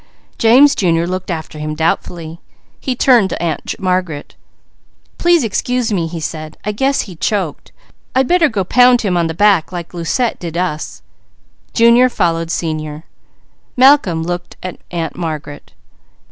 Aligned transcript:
James 0.39 0.73
Jr. 0.73 1.03
looked 1.03 1.29
after 1.29 1.59
him 1.59 1.75
doubtfully. 1.75 2.39
He 2.79 2.95
turned 2.95 3.29
to 3.29 3.39
Aunt 3.39 3.75
Margaret. 3.77 4.33
"Please 5.19 5.43
excuse 5.43 5.93
me," 5.93 6.07
he 6.07 6.19
said. 6.19 6.57
"I 6.65 6.71
guess 6.71 7.01
he's 7.01 7.19
choked. 7.19 7.71
I'd 8.15 8.27
better 8.27 8.49
go 8.49 8.63
pound 8.63 9.01
him 9.01 9.15
on 9.15 9.27
the 9.27 9.35
back 9.35 9.71
like 9.71 9.93
Lucette 9.93 10.39
does 10.39 11.01
us." 11.77 12.59
Malcolm 13.77 14.23
looked 14.23 14.57
at 14.63 14.77
Aunt 14.89 15.15
Margaret. 15.15 15.73